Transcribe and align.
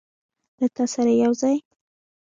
له 0.59 0.67
تا 0.75 0.83
سره 0.93 1.11
یوځای 1.23 1.57